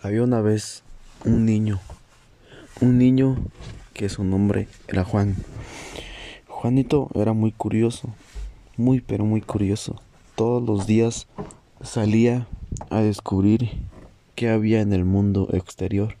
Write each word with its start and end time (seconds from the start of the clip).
Había 0.00 0.22
una 0.22 0.40
vez 0.40 0.84
un 1.24 1.44
niño, 1.44 1.80
un 2.80 2.98
niño 2.98 3.36
que 3.94 4.08
su 4.08 4.22
nombre 4.22 4.68
era 4.86 5.02
Juan. 5.02 5.34
Juanito 6.46 7.08
era 7.16 7.32
muy 7.32 7.50
curioso, 7.50 8.08
muy 8.76 9.00
pero 9.00 9.24
muy 9.24 9.40
curioso. 9.40 10.00
Todos 10.36 10.62
los 10.62 10.86
días 10.86 11.26
salía 11.82 12.46
a 12.90 13.00
descubrir 13.00 13.70
qué 14.36 14.50
había 14.50 14.82
en 14.82 14.92
el 14.92 15.04
mundo 15.04 15.48
exterior. 15.52 16.14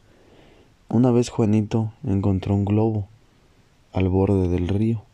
Una 0.88 1.12
vez 1.12 1.28
Juanito 1.28 1.92
encontró 2.04 2.56
un 2.56 2.64
globo 2.64 3.06
al 3.92 4.08
borde 4.08 4.48
del 4.48 4.66
río. 4.66 5.04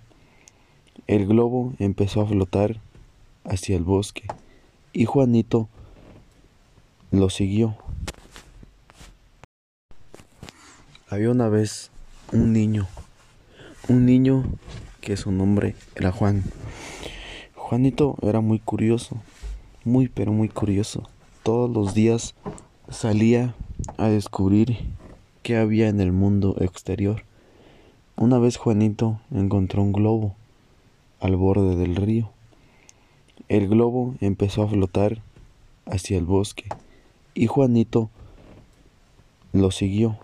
El 1.07 1.27
globo 1.27 1.75
empezó 1.79 2.23
a 2.23 2.27
flotar 2.27 2.81
hacia 3.45 3.77
el 3.77 3.83
bosque 3.83 4.23
y 4.95 5.05
Juanito 5.05 5.69
lo 7.11 7.29
siguió. 7.29 7.77
Había 11.15 11.31
una 11.31 11.49
vez 11.49 11.93
un 12.33 12.53
niño, 12.53 12.89
un 13.89 14.05
niño 14.05 14.43
que 15.01 15.17
su 15.17 15.31
nombre 15.31 15.77
era 15.95 16.11
Juan. 16.11 16.43
Juanito 17.55 18.17
era 18.21 18.41
muy 18.41 18.59
curioso, 18.59 19.19
muy 19.85 20.09
pero 20.09 20.33
muy 20.33 20.49
curioso. 20.49 21.09
Todos 21.45 21.71
los 21.71 21.95
días 21.95 22.35
salía 22.89 23.55
a 23.97 24.09
descubrir 24.09 24.77
qué 25.45 25.57
había 25.57 25.87
en 25.87 26.01
el 26.01 26.11
mundo 26.11 26.57
exterior. 26.59 27.23
Una 28.17 28.41
vez 28.41 28.57
Juanito 28.57 29.21
encontró 29.31 29.83
un 29.83 29.93
globo 29.93 30.35
al 31.21 31.37
borde 31.37 31.77
del 31.77 31.95
río. 31.95 32.33
El 33.49 33.69
globo 33.69 34.17
empezó 34.21 34.65
a 34.65 34.69
flotar 34.69 35.23
hacia 35.87 36.19
el 36.19 36.25
bosque 36.25 36.65
y 37.35 37.47
Juanito 37.47 38.11
lo 39.53 39.71
siguió. 39.71 40.19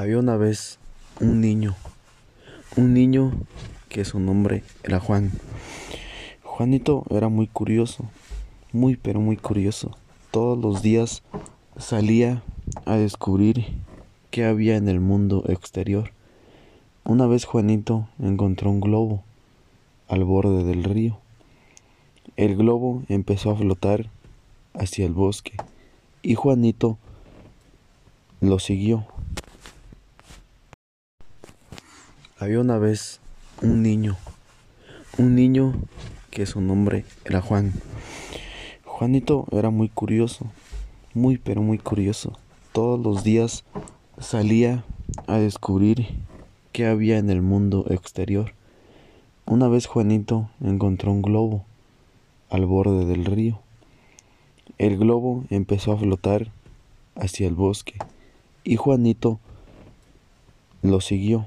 Había 0.00 0.18
una 0.18 0.38
vez 0.38 0.78
un 1.20 1.42
niño, 1.42 1.76
un 2.78 2.94
niño 2.94 3.32
que 3.90 4.06
su 4.06 4.18
nombre 4.18 4.64
era 4.82 4.98
Juan. 4.98 5.30
Juanito 6.42 7.04
era 7.10 7.28
muy 7.28 7.46
curioso, 7.46 8.06
muy 8.72 8.96
pero 8.96 9.20
muy 9.20 9.36
curioso. 9.36 9.94
Todos 10.30 10.56
los 10.56 10.80
días 10.80 11.22
salía 11.76 12.42
a 12.86 12.96
descubrir 12.96 13.66
qué 14.30 14.46
había 14.46 14.78
en 14.78 14.88
el 14.88 15.00
mundo 15.00 15.44
exterior. 15.48 16.12
Una 17.04 17.26
vez 17.26 17.44
Juanito 17.44 18.08
encontró 18.18 18.70
un 18.70 18.80
globo 18.80 19.22
al 20.08 20.24
borde 20.24 20.64
del 20.64 20.82
río. 20.82 21.18
El 22.38 22.56
globo 22.56 23.02
empezó 23.10 23.50
a 23.50 23.56
flotar 23.56 24.08
hacia 24.72 25.04
el 25.04 25.12
bosque 25.12 25.58
y 26.22 26.36
Juanito 26.36 26.96
lo 28.40 28.58
siguió. 28.58 29.04
Había 32.40 32.58
una 32.60 32.78
vez 32.78 33.20
un 33.60 33.82
niño, 33.82 34.16
un 35.18 35.34
niño 35.34 35.74
que 36.30 36.46
su 36.46 36.62
nombre 36.62 37.04
era 37.26 37.42
Juan. 37.42 37.74
Juanito 38.86 39.44
era 39.52 39.68
muy 39.68 39.90
curioso, 39.90 40.46
muy 41.12 41.36
pero 41.36 41.60
muy 41.60 41.76
curioso. 41.76 42.32
Todos 42.72 42.98
los 42.98 43.24
días 43.24 43.64
salía 44.18 44.84
a 45.26 45.36
descubrir 45.36 46.06
qué 46.72 46.86
había 46.86 47.18
en 47.18 47.28
el 47.28 47.42
mundo 47.42 47.84
exterior. 47.90 48.54
Una 49.44 49.68
vez 49.68 49.84
Juanito 49.84 50.48
encontró 50.64 51.12
un 51.12 51.20
globo 51.20 51.66
al 52.48 52.64
borde 52.64 53.04
del 53.04 53.26
río. 53.26 53.60
El 54.78 54.96
globo 54.96 55.44
empezó 55.50 55.92
a 55.92 55.98
flotar 55.98 56.50
hacia 57.16 57.46
el 57.46 57.54
bosque 57.54 57.98
y 58.64 58.76
Juanito 58.76 59.38
lo 60.80 61.02
siguió. 61.02 61.46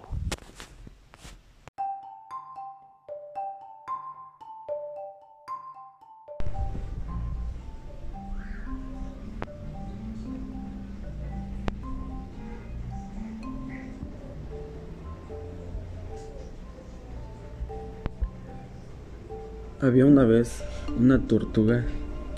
Había 19.84 20.06
una 20.06 20.24
vez 20.24 20.64
una 20.98 21.28
tortuga 21.28 21.84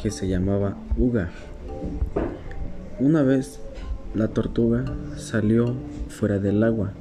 que 0.01 0.09
se 0.09 0.27
llamaba 0.27 0.77
Uga. 0.97 1.29
Una 2.99 3.21
vez 3.21 3.61
la 4.15 4.29
tortuga 4.29 4.83
salió 5.15 5.75
fuera 6.09 6.39
del 6.39 6.63
agua 6.63 6.93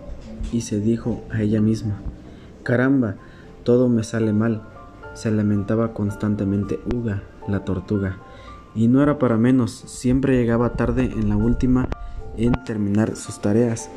y 0.53 0.61
se 0.61 0.81
dijo 0.81 1.25
a 1.31 1.41
ella 1.41 1.63
misma, 1.63 2.03
caramba, 2.63 3.15
todo 3.63 3.89
me 3.89 4.05
sale 4.05 4.35
mal. 4.35 4.61
Se 5.15 5.31
lamentaba 5.31 5.95
constantemente 5.95 6.79
Uga, 6.95 7.23
la 7.49 7.65
tortuga. 7.65 8.19
Y 8.75 8.89
no 8.89 9.03
era 9.03 9.19
para 9.19 9.39
menos, 9.39 9.73
siempre 9.73 10.37
llegaba 10.37 10.75
tarde 10.75 11.05
en 11.05 11.31
la 11.31 11.39
última 11.39 11.89
en 12.37 12.53
terminar 12.65 13.17
sus 13.17 13.41
tareas. 13.41 13.89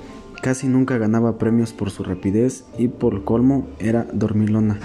Casi 0.41 0.69
nunca 0.69 0.97
ganaba 0.97 1.37
premios 1.39 1.73
por 1.73 1.91
su 1.91 2.05
rapidez 2.05 2.63
y 2.77 2.87
por 2.87 3.25
colmo 3.25 3.67
era 3.79 4.07
dormilona. 4.13 4.79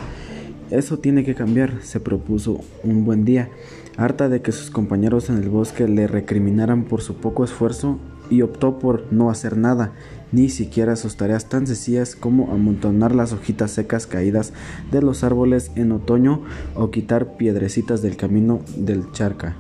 Eso 0.72 0.98
tiene 0.98 1.22
que 1.22 1.34
cambiar, 1.34 1.82
se 1.82 2.00
propuso 2.00 2.60
un 2.82 3.04
buen 3.04 3.26
día, 3.26 3.50
harta 3.98 4.30
de 4.30 4.40
que 4.40 4.52
sus 4.52 4.70
compañeros 4.70 5.28
en 5.28 5.36
el 5.36 5.50
bosque 5.50 5.86
le 5.86 6.06
recriminaran 6.06 6.84
por 6.84 7.02
su 7.02 7.16
poco 7.16 7.44
esfuerzo 7.44 7.98
y 8.30 8.40
optó 8.40 8.78
por 8.78 9.12
no 9.12 9.28
hacer 9.28 9.58
nada, 9.58 9.92
ni 10.32 10.48
siquiera 10.48 10.96
sus 10.96 11.18
tareas 11.18 11.50
tan 11.50 11.66
sencillas 11.66 12.16
como 12.16 12.52
amontonar 12.52 13.14
las 13.14 13.34
hojitas 13.34 13.70
secas 13.70 14.06
caídas 14.06 14.54
de 14.90 15.02
los 15.02 15.24
árboles 15.24 15.70
en 15.74 15.92
otoño 15.92 16.40
o 16.74 16.90
quitar 16.90 17.36
piedrecitas 17.36 18.00
del 18.00 18.16
camino 18.16 18.60
del 18.74 19.12
charca. 19.12 19.56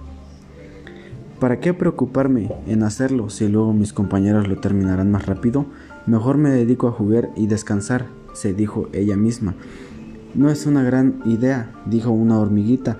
¿Para 1.40 1.60
qué 1.60 1.74
preocuparme 1.74 2.50
en 2.66 2.84
hacerlo 2.84 3.28
si 3.28 3.48
luego 3.48 3.74
mis 3.74 3.92
compañeros 3.92 4.48
lo 4.48 4.60
terminarán 4.60 5.10
más 5.10 5.26
rápido? 5.26 5.66
Mejor 6.06 6.38
me 6.38 6.48
dedico 6.48 6.88
a 6.88 6.92
jugar 6.92 7.28
y 7.36 7.48
descansar, 7.48 8.06
se 8.32 8.54
dijo 8.54 8.88
ella 8.94 9.16
misma. 9.16 9.54
No 10.34 10.50
es 10.50 10.64
una 10.64 10.82
gran 10.82 11.20
idea, 11.26 11.70
dijo 11.84 12.10
una 12.10 12.38
hormiguita. 12.38 12.98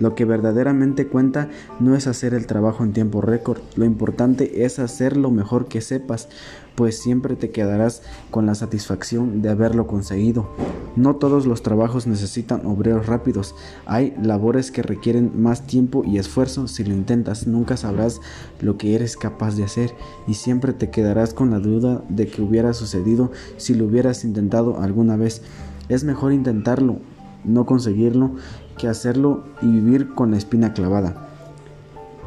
Lo 0.00 0.16
que 0.16 0.24
verdaderamente 0.24 1.06
cuenta 1.06 1.48
no 1.78 1.94
es 1.94 2.08
hacer 2.08 2.34
el 2.34 2.48
trabajo 2.48 2.82
en 2.82 2.92
tiempo 2.92 3.20
récord, 3.20 3.60
lo 3.76 3.84
importante 3.84 4.64
es 4.64 4.80
hacer 4.80 5.16
lo 5.16 5.30
mejor 5.30 5.68
que 5.68 5.80
sepas, 5.80 6.28
pues 6.74 6.98
siempre 6.98 7.36
te 7.36 7.50
quedarás 7.50 8.02
con 8.32 8.44
la 8.44 8.56
satisfacción 8.56 9.42
de 9.42 9.50
haberlo 9.50 9.86
conseguido. 9.86 10.48
No 10.96 11.16
todos 11.16 11.46
los 11.46 11.62
trabajos 11.62 12.08
necesitan 12.08 12.66
obreros 12.66 13.06
rápidos, 13.06 13.54
hay 13.86 14.12
labores 14.20 14.72
que 14.72 14.82
requieren 14.82 15.40
más 15.40 15.68
tiempo 15.68 16.02
y 16.04 16.18
esfuerzo. 16.18 16.66
Si 16.66 16.82
lo 16.82 16.94
intentas, 16.94 17.46
nunca 17.46 17.76
sabrás 17.76 18.20
lo 18.60 18.78
que 18.78 18.96
eres 18.96 19.16
capaz 19.16 19.54
de 19.54 19.62
hacer 19.62 19.94
y 20.26 20.34
siempre 20.34 20.72
te 20.72 20.90
quedarás 20.90 21.32
con 21.32 21.50
la 21.50 21.60
duda 21.60 22.02
de 22.08 22.26
que 22.26 22.42
hubiera 22.42 22.72
sucedido 22.72 23.30
si 23.56 23.74
lo 23.74 23.84
hubieras 23.84 24.24
intentado 24.24 24.80
alguna 24.80 25.16
vez. 25.16 25.42
Es 25.88 26.04
mejor 26.04 26.32
intentarlo, 26.32 26.98
no 27.44 27.66
conseguirlo, 27.66 28.32
que 28.78 28.88
hacerlo 28.88 29.44
y 29.60 29.66
vivir 29.66 30.14
con 30.14 30.30
la 30.30 30.36
espina 30.36 30.72
clavada. 30.72 31.28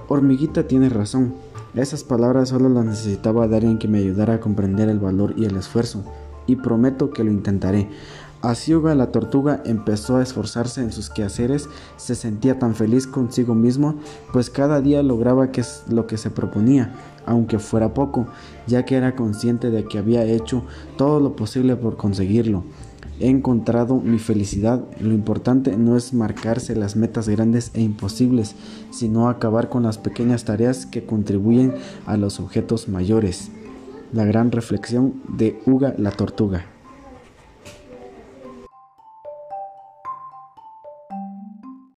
Hormiguita 0.08 0.68
tiene 0.68 0.90
razón. 0.90 1.34
Esas 1.74 2.04
palabras 2.04 2.50
solo 2.50 2.70
las 2.70 2.86
necesitaba 2.86 3.48
de 3.48 3.58
alguien 3.58 3.80
que 3.80 3.88
me 3.88 3.98
ayudara 4.00 4.36
a 4.36 4.40
comprender 4.40 4.88
el 4.88 5.00
valor 5.00 5.34
y 5.36 5.46
el 5.46 5.58
esfuerzo, 5.58 6.04
y 6.48 6.56
prometo 6.58 7.10
que 7.10 7.24
lo 7.24 7.32
intentaré. 7.32 7.90
Así 8.42 8.74
la 8.74 9.12
tortuga 9.12 9.64
empezó 9.66 10.18
a 10.18 10.22
esforzarse 10.22 10.80
en 10.80 10.92
sus 10.92 11.10
quehaceres, 11.10 11.68
se 11.98 12.14
sentía 12.14 12.60
tan 12.60 12.76
feliz 12.76 13.08
consigo 13.08 13.56
mismo, 13.56 13.96
pues 14.32 14.52
cada 14.52 14.82
día 14.82 15.02
lograba 15.02 15.52
que 15.52 15.62
es 15.62 15.84
lo 15.90 16.06
que 16.06 16.18
se 16.18 16.30
proponía, 16.30 16.94
aunque 17.26 17.58
fuera 17.58 17.96
poco, 17.96 18.28
ya 18.68 18.86
que 18.86 18.98
era 18.98 19.16
consciente 19.16 19.72
de 19.72 19.86
que 19.86 19.98
había 19.98 20.24
hecho 20.26 20.64
todo 20.96 21.20
lo 21.20 21.36
posible 21.36 21.76
por 21.76 21.98
conseguirlo. 21.98 22.64
He 23.20 23.30
encontrado 23.30 23.96
mi 24.02 24.20
felicidad. 24.20 24.84
Lo 25.00 25.14
importante 25.14 25.78
no 25.78 25.96
es 25.96 26.14
marcarse 26.14 26.76
las 26.76 26.96
metas 26.96 27.30
grandes 27.30 27.72
e 27.74 27.82
imposibles, 27.82 28.56
sino 28.92 29.30
acabar 29.30 29.70
con 29.70 29.84
las 29.84 29.98
pequeñas 29.98 30.44
tareas 30.44 30.86
que 30.86 31.06
contribuyen 31.06 31.74
a 32.06 32.18
los 32.18 32.40
objetos 32.40 32.90
mayores. 32.90 33.52
La 34.12 34.26
gran 34.26 34.52
reflexión 34.52 35.22
de 35.30 35.60
Uga 35.66 35.96
la 35.98 36.12
Tortuga. 36.12 36.75